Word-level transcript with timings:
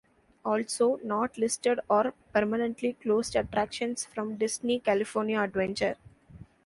Also 0.43 0.99
not 1.03 1.37
listed 1.37 1.79
are 1.87 2.15
permanently 2.33 2.93
closed 2.93 3.35
attractions 3.35 4.03
from 4.03 4.35
Disney 4.35 4.79
California 4.79 5.39
Adventure. 5.39 5.95